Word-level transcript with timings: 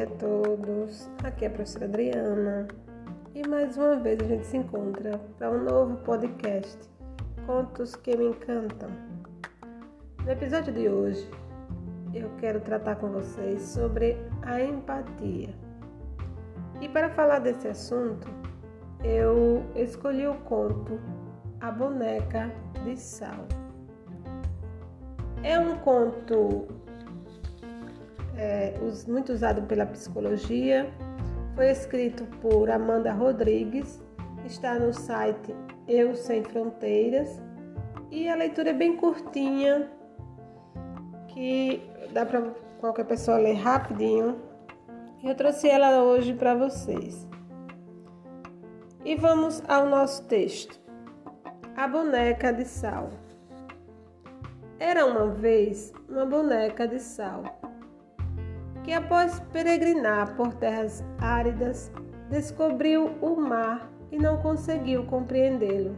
dia 0.00 0.04
a 0.04 0.18
todos. 0.18 1.10
Aqui 1.22 1.44
é 1.44 1.48
a 1.48 1.50
professora 1.50 1.84
Adriana 1.84 2.68
e 3.34 3.46
mais 3.46 3.76
uma 3.76 3.96
vez 3.96 4.18
a 4.20 4.24
gente 4.24 4.46
se 4.46 4.56
encontra 4.56 5.18
para 5.36 5.50
um 5.50 5.62
novo 5.62 5.96
podcast 5.98 6.78
Contos 7.46 7.94
que 7.96 8.16
me 8.16 8.28
encantam. 8.28 8.88
No 10.24 10.30
episódio 10.30 10.72
de 10.72 10.88
hoje 10.88 11.28
eu 12.14 12.30
quero 12.38 12.60
tratar 12.60 12.96
com 12.96 13.08
vocês 13.08 13.60
sobre 13.60 14.16
a 14.42 14.62
empatia. 14.62 15.50
E 16.80 16.88
para 16.88 17.10
falar 17.10 17.40
desse 17.40 17.68
assunto, 17.68 18.26
eu 19.04 19.62
escolhi 19.74 20.26
o 20.26 20.34
conto 20.34 20.98
A 21.60 21.70
Boneca 21.70 22.50
de 22.84 22.96
Sal. 22.96 23.46
É 25.42 25.58
um 25.58 25.76
conto 25.78 26.68
é, 28.36 28.74
muito 29.08 29.32
usado 29.32 29.62
pela 29.62 29.86
psicologia. 29.86 30.90
Foi 31.54 31.70
escrito 31.70 32.24
por 32.40 32.70
Amanda 32.70 33.12
Rodrigues, 33.12 34.02
está 34.44 34.78
no 34.78 34.92
site 34.92 35.54
Eu 35.86 36.14
Sem 36.14 36.42
Fronteiras 36.42 37.42
e 38.10 38.28
a 38.28 38.34
leitura 38.34 38.70
é 38.70 38.72
bem 38.72 38.96
curtinha, 38.96 39.88
que 41.28 41.82
dá 42.12 42.26
para 42.26 42.42
qualquer 42.80 43.04
pessoa 43.04 43.38
ler 43.38 43.54
rapidinho. 43.54 44.40
Eu 45.22 45.34
trouxe 45.34 45.68
ela 45.68 46.02
hoje 46.02 46.32
para 46.34 46.54
vocês. 46.54 47.28
E 49.04 49.14
vamos 49.14 49.62
ao 49.68 49.86
nosso 49.86 50.24
texto. 50.26 50.80
A 51.76 51.86
boneca 51.86 52.52
de 52.52 52.64
sal. 52.64 53.10
Era 54.78 55.04
uma 55.06 55.28
vez 55.28 55.92
uma 56.08 56.24
boneca 56.24 56.88
de 56.88 56.98
sal 56.98 57.59
que, 58.84 58.92
após 58.92 59.40
peregrinar 59.52 60.34
por 60.36 60.54
terras 60.54 61.04
áridas, 61.18 61.90
descobriu 62.30 63.10
o 63.20 63.36
mar 63.36 63.90
e 64.10 64.18
não 64.18 64.38
conseguiu 64.38 65.04
compreendê-lo. 65.04 65.96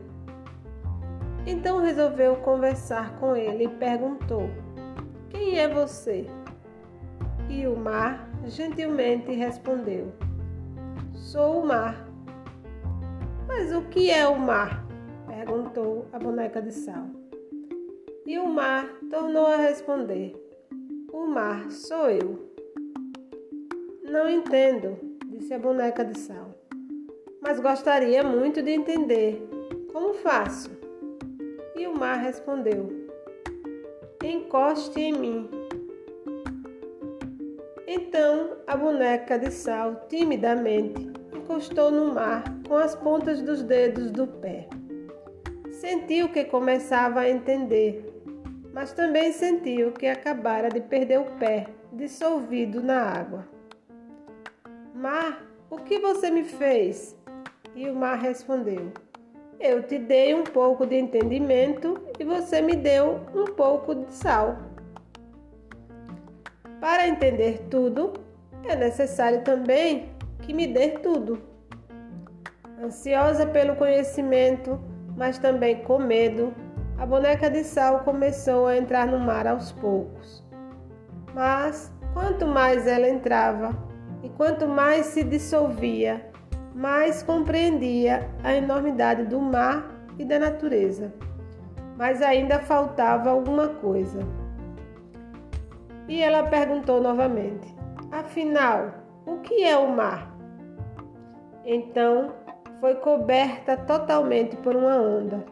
Então 1.47 1.80
resolveu 1.80 2.36
conversar 2.36 3.16
com 3.19 3.34
ele 3.34 3.64
e 3.64 3.69
perguntou: 3.69 4.48
Quem 5.30 5.58
é 5.58 5.69
você? 5.69 6.27
E 7.48 7.66
o 7.66 7.77
mar 7.77 8.28
gentilmente 8.47 9.33
respondeu: 9.33 10.12
Sou 11.12 11.62
o 11.62 11.66
mar. 11.66 12.08
Mas 13.47 13.72
o 13.72 13.83
que 13.83 14.10
é 14.10 14.27
o 14.27 14.38
mar? 14.38 14.86
perguntou 15.27 16.06
a 16.12 16.19
boneca 16.19 16.62
de 16.62 16.72
sal. 16.72 17.06
E 18.25 18.38
o 18.38 18.47
mar 18.47 18.86
tornou 19.10 19.47
a 19.47 19.56
responder: 19.56 20.34
O 21.12 21.27
mar 21.27 21.70
sou 21.70 22.08
eu. 22.08 22.52
Não 24.13 24.29
entendo, 24.29 24.99
disse 25.29 25.55
a 25.55 25.59
boneca 25.59 26.05
de 26.05 26.19
sal. 26.19 26.55
Mas 27.41 27.59
gostaria 27.59 28.23
muito 28.23 28.61
de 28.61 28.71
entender. 28.71 29.43
Como 29.91 30.13
faço? 30.13 30.71
E 31.75 31.87
o 31.87 31.99
mar 31.99 32.19
respondeu: 32.19 33.09
Encoste 34.23 35.01
em 35.01 35.13
mim. 35.15 35.51
Então 37.87 38.59
a 38.67 38.77
boneca 38.77 39.39
de 39.39 39.51
sal 39.51 40.05
timidamente 40.11 41.11
encostou 41.35 41.91
no 41.91 42.13
mar 42.13 42.45
com 42.69 42.77
as 42.77 42.95
pontas 42.95 43.41
dos 43.41 43.63
dedos 43.63 44.11
do 44.11 44.27
pé. 44.27 44.69
Sentiu 45.71 46.29
que 46.29 46.45
começava 46.45 47.21
a 47.21 47.31
entender, 47.31 48.05
mas 48.75 48.93
também 48.93 49.33
sentiu 49.33 49.91
que 49.91 50.06
acabara 50.06 50.69
de 50.69 50.83
perder 50.83 51.19
o 51.19 51.25
pé, 51.39 51.67
dissolvido 51.95 52.83
na 52.83 53.01
água. 53.01 53.52
Mar, 55.03 55.43
o 55.69 55.79
que 55.79 55.99
você 55.99 56.31
me 56.31 56.45
fez? 56.45 57.19
E 57.75 57.91
o 57.91 57.97
mar 57.97 58.21
respondeu: 58.21 58.93
Eu 59.59 59.83
te 59.83 59.99
dei 59.99 60.33
um 60.33 60.45
pouco 60.45 60.87
de 60.87 60.95
entendimento 60.95 62.01
e 62.21 62.25
você 62.25 62.63
me 62.63 62.77
deu 62.77 63.19
um 63.35 63.47
pouco 63.47 63.97
de 63.97 64.13
sal. 64.13 64.59
Para 66.81 67.09
entender 67.09 67.67
tudo, 67.69 68.13
é 68.63 68.77
necessário 68.77 69.43
também 69.43 70.13
que 70.43 70.55
me 70.55 70.69
dê 70.69 70.91
tudo. 70.91 71.43
Ansiosa 72.81 73.45
pelo 73.45 73.75
conhecimento, 73.75 74.81
mas 75.17 75.37
também 75.37 75.83
com 75.83 75.99
medo, 75.99 76.55
a 76.97 77.05
boneca 77.05 77.51
de 77.51 77.65
sal 77.65 78.05
começou 78.05 78.69
a 78.69 78.77
entrar 78.77 79.09
no 79.09 79.19
mar 79.19 79.49
aos 79.49 79.73
poucos. 79.73 80.45
Mas 81.34 81.91
quanto 82.15 82.47
mais 82.47 82.87
ela 82.87 83.09
entrava, 83.09 83.77
e 84.22 84.28
quanto 84.31 84.69
mais 84.69 85.06
se 85.06 85.25
dissolvia, 85.25 86.31
mais 86.75 87.22
compreendia 87.22 88.28
a 88.43 88.55
enormidade 88.55 89.25
do 89.25 89.41
mar 89.41 89.91
e 90.19 90.25
da 90.25 90.38
natureza. 90.38 91.12
Mas 91.97 92.22
ainda 92.22 92.59
faltava 92.59 93.31
alguma 93.31 93.69
coisa. 93.69 94.21
E 96.09 96.21
ela 96.22 96.44
perguntou 96.44 97.00
novamente: 97.00 97.75
Afinal, 98.10 98.93
o 99.27 99.38
que 99.38 99.65
é 99.65 99.77
o 99.77 99.88
mar? 99.88 100.33
Então 101.65 102.33
foi 102.81 102.97
coberta 102.97 103.77
totalmente 103.77 104.56
por 104.56 104.75
uma 104.75 104.97
onda. 104.97 105.44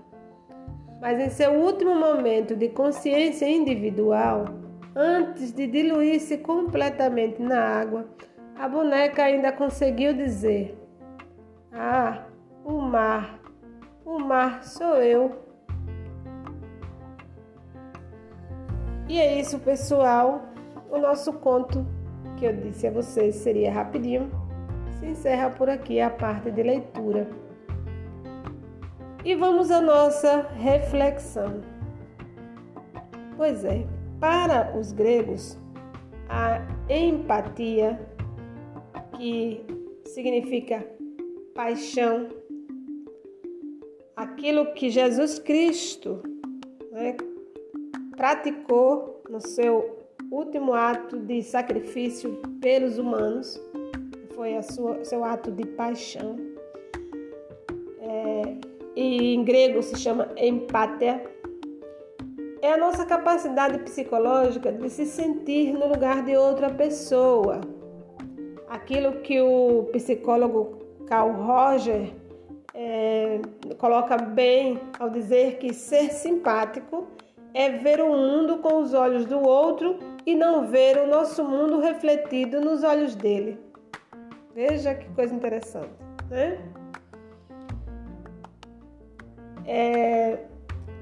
Mas 1.00 1.18
em 1.18 1.30
seu 1.30 1.52
último 1.52 1.94
momento 1.94 2.54
de 2.54 2.68
consciência 2.68 3.48
individual, 3.48 4.44
antes 4.94 5.52
de 5.52 5.66
diluir-se 5.66 6.38
completamente 6.38 7.40
na 7.40 7.58
água, 7.58 8.06
a 8.60 8.68
boneca 8.68 9.22
ainda 9.22 9.50
conseguiu 9.50 10.12
dizer: 10.12 10.78
Ah, 11.72 12.26
o 12.62 12.78
mar, 12.78 13.40
o 14.04 14.18
mar 14.18 14.62
sou 14.62 14.96
eu. 14.96 15.46
E 19.08 19.18
é 19.18 19.40
isso, 19.40 19.58
pessoal. 19.60 20.42
O 20.90 20.98
nosso 20.98 21.32
conto 21.32 21.86
que 22.36 22.44
eu 22.44 22.54
disse 22.54 22.86
a 22.86 22.90
vocês 22.90 23.36
seria 23.36 23.72
rapidinho. 23.72 24.30
Se 24.98 25.06
encerra 25.06 25.48
por 25.48 25.70
aqui 25.70 25.98
a 25.98 26.10
parte 26.10 26.50
de 26.50 26.62
leitura. 26.62 27.26
E 29.24 29.34
vamos 29.34 29.70
à 29.70 29.80
nossa 29.80 30.48
reflexão. 30.54 31.62
Pois 33.38 33.64
é, 33.64 33.86
para 34.20 34.76
os 34.76 34.92
gregos, 34.92 35.58
a 36.28 36.60
empatia 36.90 37.98
que 39.20 39.60
significa 40.06 40.82
paixão, 41.54 42.30
aquilo 44.16 44.72
que 44.72 44.88
Jesus 44.88 45.38
Cristo 45.38 46.22
né, 46.90 47.14
praticou 48.16 49.22
no 49.28 49.38
seu 49.38 49.98
último 50.30 50.72
ato 50.72 51.18
de 51.18 51.42
sacrifício 51.42 52.40
pelos 52.62 52.96
humanos, 52.96 53.62
foi 54.34 54.56
a 54.56 54.62
sua, 54.62 55.04
seu 55.04 55.22
ato 55.22 55.50
de 55.50 55.66
paixão. 55.66 56.36
É, 58.00 58.56
e 58.96 59.34
em 59.34 59.44
grego 59.44 59.82
se 59.82 59.98
chama 59.98 60.30
empatia. 60.38 61.22
É 62.62 62.72
a 62.72 62.78
nossa 62.78 63.04
capacidade 63.04 63.80
psicológica 63.80 64.72
de 64.72 64.88
se 64.88 65.04
sentir 65.04 65.74
no 65.74 65.86
lugar 65.88 66.24
de 66.24 66.36
outra 66.36 66.70
pessoa 66.70 67.60
aquilo 68.70 69.20
que 69.20 69.40
o 69.40 69.88
psicólogo 69.92 70.78
Carl 71.08 71.32
Roger 71.32 72.14
é, 72.72 73.40
coloca 73.76 74.16
bem 74.16 74.80
ao 74.98 75.10
dizer 75.10 75.58
que 75.58 75.74
ser 75.74 76.12
simpático 76.12 77.08
é 77.52 77.68
ver 77.70 78.00
o 78.00 78.16
mundo 78.16 78.58
com 78.58 78.80
os 78.80 78.94
olhos 78.94 79.26
do 79.26 79.40
outro 79.40 79.98
e 80.24 80.36
não 80.36 80.68
ver 80.68 80.98
o 80.98 81.06
nosso 81.08 81.42
mundo 81.44 81.80
refletido 81.80 82.60
nos 82.60 82.84
olhos 82.84 83.16
dele. 83.16 83.58
Veja 84.54 84.94
que 84.94 85.08
coisa 85.14 85.34
interessante, 85.34 85.90
né? 86.30 86.58
É, 89.66 90.38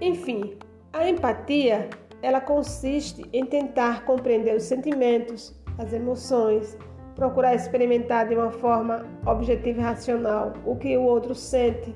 enfim, 0.01 0.57
a 0.91 1.07
empatia 1.07 1.91
ela 2.23 2.41
consiste 2.41 3.23
em 3.31 3.45
tentar 3.45 4.07
compreender 4.07 4.57
os 4.57 4.63
sentimentos, 4.63 5.55
as 5.77 5.93
emoções, 5.93 6.77
procurar 7.19 7.55
experimentar 7.55 8.29
de 8.29 8.35
uma 8.37 8.51
forma 8.51 9.05
objetiva 9.27 9.81
e 9.81 9.83
racional 9.83 10.55
o 10.65 10.77
que 10.77 10.97
o 10.97 11.03
outro 11.03 11.35
sente, 11.35 11.95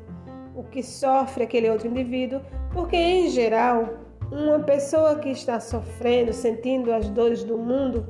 o 0.55 0.65
que 0.65 0.83
sofre 0.83 1.45
aquele 1.45 1.71
outro 1.71 1.87
indivíduo, 1.87 2.41
porque 2.73 2.97
em 2.97 3.31
geral, 3.31 3.89
uma 4.31 4.59
pessoa 4.59 5.15
que 5.17 5.31
está 5.31 5.61
sofrendo, 5.61 6.33
sentindo 6.33 6.93
as 6.93 7.09
dores 7.09 7.45
do 7.45 7.57
mundo, 7.57 8.05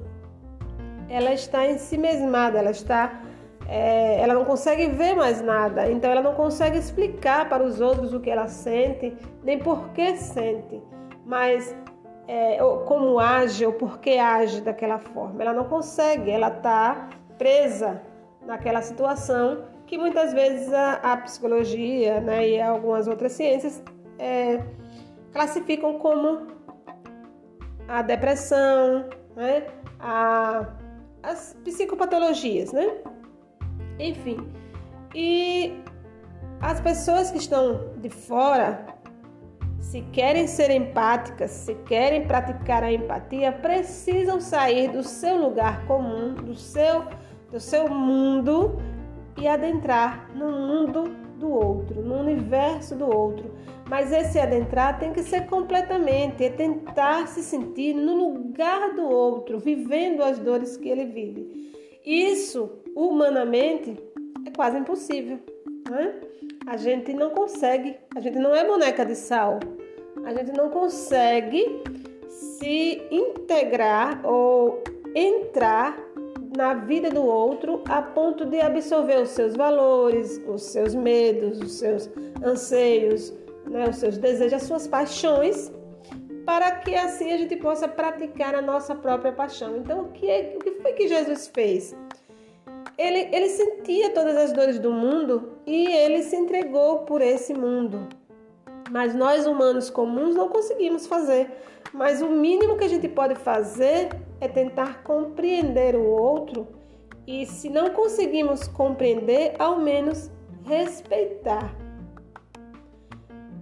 ela 1.09 1.35
está 1.35 1.67
em 1.67 1.76
si 1.76 1.99
mesmada, 1.99 2.59
ela 2.59 2.70
está 2.70 3.20
é, 3.69 4.20
ela 4.20 4.35
não 4.35 4.44
consegue 4.44 4.88
ver 4.88 5.14
mais 5.14 5.41
nada, 5.41 5.91
então 5.91 6.11
ela 6.11 6.23
não 6.23 6.35
consegue 6.35 6.76
explicar 6.79 7.49
para 7.49 7.62
os 7.62 7.81
outros 7.81 8.12
o 8.12 8.20
que 8.20 8.29
ela 8.29 8.49
sente, 8.49 9.17
nem 9.43 9.59
por 9.59 9.91
que 9.91 10.17
sente. 10.17 10.82
Mas 11.25 11.75
é, 12.27 12.59
como 12.87 13.19
age 13.19 13.67
ou 13.67 13.73
por 13.73 13.99
que 13.99 14.19
age 14.19 14.61
daquela 14.61 14.99
forma. 14.99 15.43
Ela 15.43 15.53
não 15.53 15.65
consegue, 15.65 16.31
ela 16.31 16.49
está 16.49 17.09
presa 17.39 18.03
naquela 18.47 18.83
situação 18.83 19.65
que 19.87 19.99
muitas 19.99 20.33
vezes 20.33 20.73
a, 20.73 20.95
a 20.95 21.17
psicologia 21.19 22.21
né, 22.21 22.49
e 22.49 22.61
algumas 22.61 23.07
outras 23.07 23.33
ciências 23.33 23.83
é, 24.19 24.63
classificam 25.33 25.99
como 25.99 26.47
a 27.89 28.01
depressão, 28.01 29.05
né, 29.37 29.67
a, 30.01 30.67
as 31.23 31.57
psicopatologias, 31.65 32.73
né? 32.73 32.91
Enfim, 33.99 34.39
e 35.15 35.79
as 36.61 36.81
pessoas 36.81 37.31
que 37.31 37.39
estão 37.39 37.93
de 37.99 38.09
fora, 38.09 38.87
se 39.93 40.00
querem 40.11 40.47
ser 40.47 40.71
empáticas, 40.71 41.50
se 41.50 41.75
querem 41.75 42.27
praticar 42.27 42.83
a 42.83 42.91
empatia, 42.91 43.53
precisam 43.53 44.41
sair 44.41 44.91
do 44.91 45.03
seu 45.03 45.37
lugar 45.37 45.85
comum, 45.85 46.33
do 46.33 46.55
seu, 46.55 47.05
do 47.50 47.61
seu 47.61 47.87
mundo 47.91 48.81
e 49.39 49.47
adentrar 49.47 50.35
no 50.35 50.50
mundo 50.50 51.15
do 51.39 51.50
outro, 51.50 52.00
no 52.00 52.21
universo 52.21 52.97
do 52.97 53.05
outro. 53.05 53.55
Mas 53.87 54.11
esse 54.12 54.41
adentrar 54.41 54.99
tem 54.99 55.12
que 55.12 55.23
ser 55.23 55.44
completamente, 55.44 56.43
é 56.43 56.49
tentar 56.49 57.29
se 57.29 57.43
sentir 57.43 57.93
no 57.93 58.15
lugar 58.15 58.95
do 58.95 59.06
outro, 59.06 59.59
vivendo 59.59 60.23
as 60.23 60.38
dores 60.38 60.75
que 60.75 60.88
ele 60.88 61.05
vive. 61.05 61.71
Isso, 62.03 62.81
humanamente, 62.97 63.95
é 64.47 64.50
quase 64.56 64.79
impossível. 64.79 65.38
Né? 65.91 66.15
A 66.67 66.79
gente 66.79 67.12
não 67.12 67.29
consegue, 67.29 67.95
a 68.17 68.21
gente 68.21 68.38
não 68.38 68.55
é 68.55 68.67
boneca 68.67 69.05
de 69.05 69.15
sal, 69.15 69.61
a 70.25 70.35
gente 70.35 70.53
não 70.53 70.71
consegue 70.71 71.83
se 72.29 73.03
integrar 73.11 74.21
ou 74.25 74.83
entrar 75.15 75.97
na 76.57 76.75
vida 76.75 77.11
do 77.11 77.25
outro 77.25 77.83
a 77.89 78.03
ponto 78.03 78.45
de 78.45 78.61
absorver 78.61 79.21
os 79.21 79.31
seus 79.31 79.57
valores, 79.57 80.41
os 80.47 80.63
seus 80.63 80.95
medos, 80.95 81.61
os 81.61 81.73
seus 81.73 82.11
anseios, 82.45 83.33
né, 83.67 83.89
os 83.89 83.97
seus 83.97 84.19
desejos, 84.19 84.55
as 84.55 84.63
suas 84.63 84.87
paixões, 84.87 85.73
para 86.45 86.73
que 86.77 86.95
assim 86.95 87.33
a 87.33 87.37
gente 87.37 87.57
possa 87.57 87.89
praticar 87.89 88.55
a 88.55 88.63
nossa 88.63 88.95
própria 88.95 89.33
paixão. 89.33 89.77
Então, 89.77 90.03
o 90.03 90.09
que, 90.09 90.29
é, 90.29 90.55
o 90.57 90.59
que 90.59 90.73
foi 90.73 90.93
que 90.93 91.09
Jesus 91.09 91.49
fez? 91.49 91.97
Ele, 92.99 93.29
ele 93.33 93.49
sentia 93.49 94.11
todas 94.11 94.37
as 94.37 94.53
dores 94.53 94.79
do 94.79 94.93
mundo 94.93 95.53
e 95.67 95.87
ele 95.87 96.23
se 96.23 96.37
entregou 96.37 97.01
por 97.01 97.23
esse 97.23 97.55
mundo. 97.55 98.09
Mas 98.93 99.15
nós, 99.15 99.47
humanos 99.47 99.89
comuns, 99.89 100.35
não 100.35 100.50
conseguimos 100.50 101.06
fazer. 101.06 101.50
Mas 101.94 102.21
o 102.21 102.29
mínimo 102.29 102.77
que 102.77 102.85
a 102.85 102.89
gente 102.89 103.09
pode 103.09 103.35
fazer 103.37 104.11
é 104.39 104.47
tentar 104.47 105.03
compreender 105.03 105.97
o 105.97 106.05
outro 106.05 106.69
e, 107.27 107.47
se 107.47 107.71
não 107.71 107.89
conseguimos 107.89 108.69
compreender, 108.69 109.55
ao 109.59 109.79
menos 109.79 110.31
respeitar. 110.65 111.75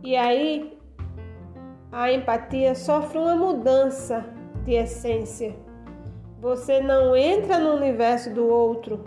E 0.02 0.16
aí 0.16 0.76
a 1.92 2.10
empatia 2.10 2.74
sofre 2.74 3.16
uma 3.16 3.36
mudança 3.36 4.26
de 4.64 4.72
essência. 4.72 5.54
Você 6.40 6.80
não 6.80 7.14
entra 7.14 7.56
no 7.56 7.76
universo 7.76 8.34
do 8.34 8.48
outro, 8.48 9.04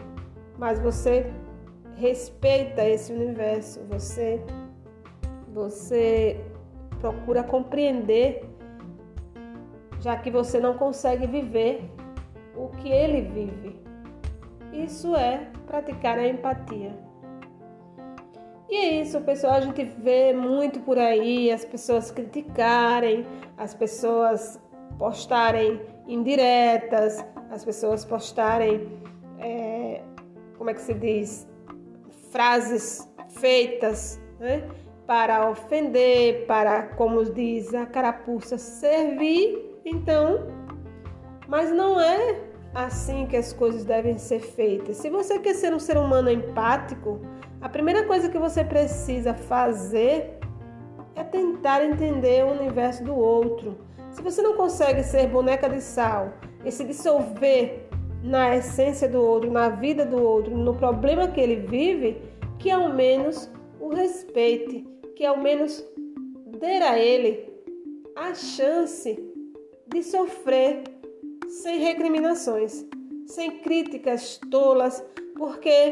mas 0.58 0.80
você 0.80 1.34
respeita 1.96 2.82
esse 2.88 3.12
universo, 3.12 3.82
você 3.90 4.42
você 5.54 6.44
procura 7.00 7.44
compreender 7.44 8.44
já 10.00 10.18
que 10.18 10.30
você 10.30 10.60
não 10.60 10.74
consegue 10.74 11.26
viver 11.26 11.90
o 12.56 12.68
que 12.70 12.90
ele 12.90 13.22
vive. 13.22 13.80
Isso 14.74 15.16
é 15.16 15.48
praticar 15.66 16.20
a 16.20 16.28
empatia. 16.28 16.94
E 18.70 18.76
é 18.76 19.02
isso, 19.02 19.22
pessoal. 19.22 19.54
A 19.54 19.62
gente 19.62 19.84
vê 19.84 20.34
muito 20.34 20.82
por 20.82 20.98
aí 20.98 21.52
as 21.52 21.64
pessoas 21.64 22.12
criticarem, 22.12 23.26
as 23.58 23.74
pessoas 23.74 24.60
postarem 24.98 25.80
indiretas, 26.08 27.24
as 27.50 27.64
pessoas 27.64 28.04
postarem, 28.04 28.90
é, 29.40 30.02
como 30.58 30.70
é 30.70 30.74
que 30.74 30.82
se 30.82 30.94
diz, 30.94 31.48
frases 32.32 33.10
feitas, 33.30 34.20
né? 34.40 34.68
Para 35.06 35.50
ofender, 35.50 36.46
para, 36.46 36.84
como 36.84 37.24
diz 37.26 37.74
a 37.74 37.86
carapuça, 37.86 38.58
servir 38.58 39.74
então, 39.86 40.48
mas 41.48 41.72
não 41.72 42.00
é 42.00 42.40
assim 42.74 43.26
que 43.26 43.36
as 43.36 43.52
coisas 43.52 43.84
devem 43.84 44.18
ser 44.18 44.40
feitas. 44.40 44.98
Se 44.98 45.10
você 45.10 45.40
quer 45.40 45.54
ser 45.56 45.74
um 45.74 45.80
ser 45.80 45.98
humano 45.98 46.30
empático, 46.30 47.20
a 47.62 47.70
primeira 47.70 48.06
coisa 48.06 48.30
que 48.30 48.38
você 48.38 48.64
precisa 48.64 49.34
fazer 49.34 50.40
é 51.16 51.24
tentar 51.24 51.84
entender 51.84 52.44
o 52.46 52.52
universo 52.52 53.04
do 53.04 53.16
outro. 53.16 53.78
Se 54.12 54.22
você 54.22 54.42
não 54.42 54.56
consegue 54.56 55.04
ser 55.04 55.28
boneca 55.28 55.70
de 55.70 55.82
sal 55.82 56.34
e 56.64 56.72
se 56.72 56.84
dissolver 56.84 57.88
na 58.24 58.56
essência 58.56 59.08
do 59.08 59.22
outro, 59.22 59.52
na 59.52 59.70
vida 59.70 60.06
do 60.06 60.22
outro, 60.22 60.56
no 60.56 60.74
problema 60.74 61.28
que 61.28 61.42
ele 61.42 61.58
vive, 61.68 62.22
que 62.58 62.72
ao 62.72 62.90
menos 62.90 63.52
o 63.84 63.90
respeite, 63.90 64.88
que 65.14 65.26
ao 65.26 65.38
menos 65.38 65.86
dê 66.58 66.78
a 66.78 66.98
ele 66.98 67.52
a 68.16 68.34
chance 68.34 69.22
de 69.88 70.02
sofrer 70.02 70.84
sem 71.50 71.80
recriminações, 71.80 72.86
sem 73.28 73.60
críticas 73.60 74.40
tolas, 74.50 75.04
porque 75.36 75.92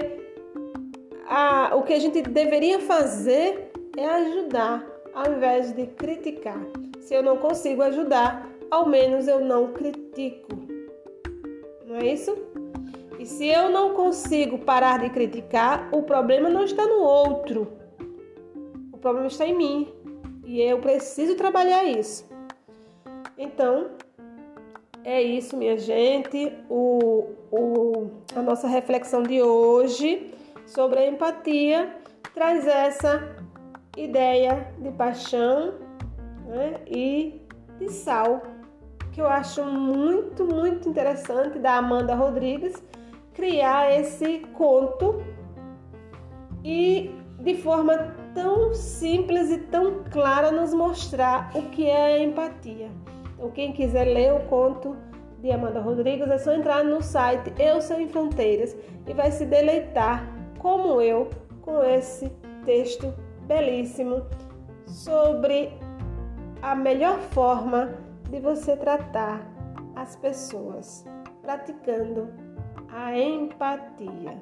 a, 1.27 1.75
o 1.75 1.83
que 1.83 1.93
a 1.93 1.99
gente 1.99 2.21
deveria 2.21 2.79
fazer 2.79 3.71
é 3.97 4.05
ajudar 4.05 4.88
ao 5.13 5.33
invés 5.33 5.73
de 5.73 5.85
criticar. 5.88 6.65
Se 7.01 7.13
eu 7.13 7.21
não 7.21 7.38
consigo 7.38 7.81
ajudar, 7.81 8.49
ao 8.69 8.88
menos 8.88 9.27
eu 9.27 9.41
não 9.41 9.73
critico. 9.73 10.55
Não 11.85 11.97
é 11.97 12.05
isso? 12.05 12.38
E 13.19 13.25
se 13.25 13.47
eu 13.47 13.69
não 13.69 13.93
consigo 13.93 14.59
parar 14.59 14.99
de 14.99 15.09
criticar, 15.09 15.89
o 15.91 16.03
problema 16.03 16.49
não 16.49 16.63
está 16.63 16.85
no 16.85 17.01
outro. 17.01 17.80
Problema 19.01 19.27
está 19.27 19.46
em 19.46 19.58
mim. 19.58 19.93
E 20.46 20.62
eu 20.62 20.79
preciso 20.79 21.36
trabalhar 21.36 21.84
isso. 21.84 22.29
Então, 23.38 23.91
é 25.03 25.22
isso, 25.22 25.58
minha 25.58 25.77
gente. 25.77 26.53
O, 26.70 27.29
o, 27.51 28.12
a 28.36 28.41
nossa 28.41 28.67
reflexão 28.67 29.24
de 29.24 29.41
hoje 29.41 30.34
sobre 30.65 31.00
a 31.00 31.08
empatia 31.08 31.96
traz 32.34 32.67
essa 32.67 33.36
ideia 33.98 34.72
de 34.77 34.91
paixão 34.91 35.74
né, 36.46 36.79
e 36.88 37.41
de 37.79 37.89
sal, 37.91 38.43
que 39.12 39.20
eu 39.20 39.27
acho 39.27 39.63
muito, 39.65 40.46
muito 40.46 40.88
interessante 40.88 41.60
da 41.60 41.77
Amanda 41.77 42.15
Rodrigues 42.15 42.81
criar 43.34 44.00
esse 44.00 44.39
conto 44.53 45.24
e 46.63 47.15
de 47.39 47.55
forma 47.55 48.15
tão 48.33 48.73
simples 48.73 49.50
e 49.50 49.57
tão 49.57 50.03
clara 50.09 50.51
nos 50.51 50.73
mostrar 50.73 51.51
o 51.55 51.63
que 51.69 51.88
é 51.88 52.15
a 52.15 52.23
empatia. 52.23 52.89
Então, 53.33 53.50
quem 53.51 53.73
quiser 53.73 54.05
ler 54.05 54.33
o 54.33 54.41
conto 54.47 54.95
de 55.41 55.51
Amanda 55.51 55.81
Rodrigues, 55.81 56.29
é 56.29 56.38
só 56.38 56.53
entrar 56.53 56.83
no 56.83 57.01
site 57.01 57.51
Eu 57.57 57.81
Sou 57.81 58.00
em 58.00 58.07
Fronteiras 58.07 58.75
e 59.07 59.13
vai 59.13 59.31
se 59.31 59.45
deleitar, 59.45 60.23
como 60.59 61.01
eu, 61.01 61.29
com 61.61 61.83
esse 61.83 62.29
texto 62.63 63.13
belíssimo 63.47 64.23
sobre 64.85 65.73
a 66.61 66.75
melhor 66.75 67.19
forma 67.19 67.95
de 68.29 68.39
você 68.39 68.77
tratar 68.77 69.41
as 69.95 70.15
pessoas, 70.15 71.03
praticando 71.41 72.29
a 72.89 73.17
empatia. 73.17 74.39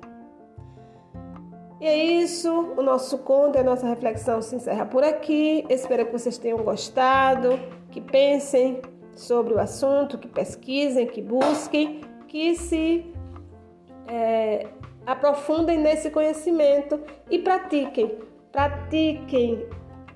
E 1.82 1.88
é 1.88 1.96
isso, 1.96 2.74
o 2.78 2.84
nosso 2.84 3.20
conto, 3.20 3.58
a 3.58 3.64
nossa 3.64 3.88
reflexão 3.88 4.42
se 4.42 4.56
encerra 4.56 4.86
por 4.86 5.04
aqui. 5.04 5.66
Espero 5.70 6.06
que 6.06 6.12
vocês 6.12 6.38
tenham 6.38 6.58
gostado 6.58 7.58
que 7.90 8.02
pensem 8.02 8.82
sobre 9.14 9.54
o 9.54 9.60
assunto, 9.60 10.18
que 10.18 10.28
pesquisem, 10.28 11.08
que 11.08 11.22
busquem, 11.22 12.02
que 12.28 12.56
se 12.56 13.14
é, 14.08 14.68
aprofundem 15.06 15.78
nesse 15.78 16.10
conhecimento 16.10 17.00
e 17.30 17.40
pratiquem, 17.40 18.18
pratiquem, 18.52 19.66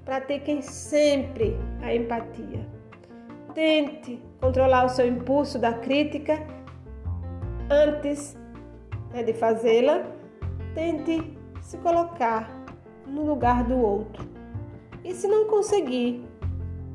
pratiquem 0.04 0.62
sempre 0.62 1.58
a 1.82 1.96
empatia. 1.96 2.68
Tente 3.54 4.22
controlar 4.42 4.86
o 4.86 4.90
seu 4.90 5.08
impulso 5.08 5.58
da 5.58 5.74
crítica 5.74 6.46
antes 7.70 8.38
né, 9.14 9.24
de 9.24 9.34
fazê-la. 9.34 10.04
Tente 10.74 11.38
se 11.64 11.78
colocar 11.78 12.48
no 13.08 13.26
lugar 13.26 13.64
do 13.64 13.76
outro. 13.76 14.24
E 15.04 15.14
se 15.14 15.28
não 15.28 15.48
conseguir, 15.48 16.24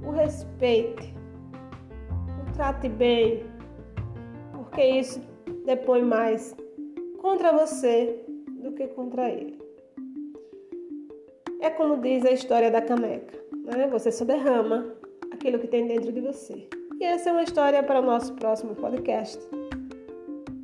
o 0.06 0.10
respeite, 0.10 1.14
o 2.40 2.52
trate 2.52 2.88
bem, 2.88 3.44
porque 4.52 4.84
isso 4.84 5.20
depõe 5.64 6.02
mais 6.02 6.54
contra 7.20 7.52
você 7.52 8.24
do 8.62 8.72
que 8.72 8.86
contra 8.88 9.28
ele. 9.28 9.58
É 11.60 11.70
como 11.70 12.00
diz 12.00 12.24
a 12.24 12.30
história 12.30 12.70
da 12.70 12.80
caneca, 12.80 13.36
né? 13.64 13.88
Você 13.88 14.12
só 14.12 14.24
derrama 14.24 14.94
aquilo 15.32 15.58
que 15.58 15.66
tem 15.66 15.86
dentro 15.86 16.12
de 16.12 16.20
você. 16.20 16.68
E 17.00 17.04
essa 17.04 17.30
é 17.30 17.32
uma 17.32 17.42
história 17.42 17.82
para 17.82 18.00
o 18.00 18.04
nosso 18.04 18.34
próximo 18.34 18.74
podcast. 18.74 19.38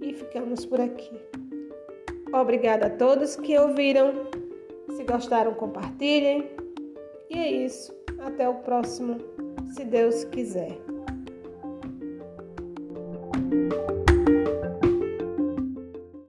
E 0.00 0.12
ficamos 0.12 0.64
por 0.64 0.80
aqui. 0.80 1.43
Obrigada 2.34 2.86
a 2.86 2.90
todos 2.90 3.36
que 3.36 3.56
ouviram. 3.56 4.12
Se 4.96 5.04
gostaram, 5.04 5.54
compartilhem. 5.54 6.50
E 7.30 7.38
é 7.38 7.48
isso. 7.48 7.94
Até 8.18 8.48
o 8.48 8.54
próximo, 8.54 9.18
se 9.72 9.84
Deus 9.84 10.24
quiser. 10.24 10.83